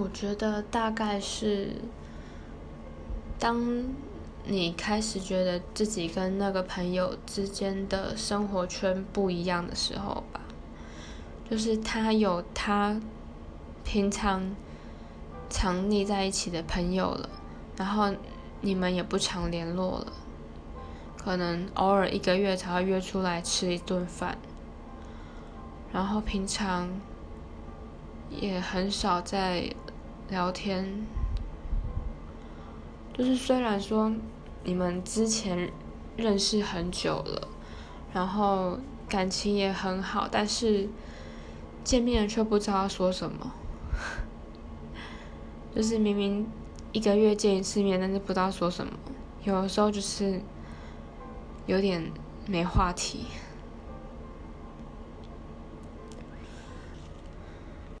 [0.00, 1.72] 我觉得大概是，
[3.36, 3.84] 当
[4.44, 10.40] 你开始觉得自己跟那个朋友之间的生活圈不一样的时候吧，
[11.50, 13.00] 就是他有他
[13.84, 14.54] 平常
[15.50, 17.28] 常腻在一起的朋友了，
[17.76, 18.14] 然后
[18.60, 20.12] 你们也不常联络了，
[21.16, 24.38] 可能偶尔一个月才会约出来吃一顿饭，
[25.92, 26.88] 然后平常
[28.30, 29.74] 也很少在
[30.28, 31.06] 聊天，
[33.12, 34.12] 就是虽然说。
[34.64, 35.72] 你们之前
[36.16, 37.48] 认识很久了，
[38.12, 40.86] 然后感情也很好，但是
[41.82, 43.52] 见面却不知道说什么，
[45.74, 46.46] 就是明明
[46.92, 48.92] 一个月见一次面，但是不知道说什么，
[49.44, 50.42] 有的时候就是
[51.64, 52.12] 有点
[52.46, 53.24] 没话题。